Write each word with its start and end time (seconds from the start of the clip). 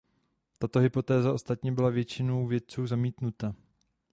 Tato 0.59 0.79
hypotéza 0.79 1.33
ostatně 1.33 1.71
byla 1.71 1.89
většinou 1.89 2.47
vědců 2.47 2.87
zamítnuta. 2.87 3.55